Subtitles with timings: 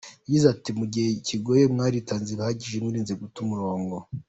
[0.25, 3.95] Yagize ati: "Mu gihe kigoye mwaritanze bihagije, mwirinze guta umurongo.